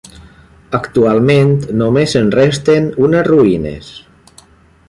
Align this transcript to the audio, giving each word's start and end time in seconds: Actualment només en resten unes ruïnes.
Actualment 0.77 1.53
només 1.83 2.17
en 2.23 2.33
resten 2.39 2.91
unes 3.09 3.29
ruïnes. 3.31 3.93